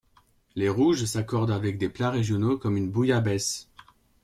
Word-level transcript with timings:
Les 0.55 0.67
rouges 0.67 1.05
s'accordent 1.05 1.51
avec 1.51 1.77
des 1.77 1.87
plats 1.87 2.09
régionaux 2.09 2.57
comme 2.57 2.75
une 2.75 2.89
bouillabaisse. 2.89 3.69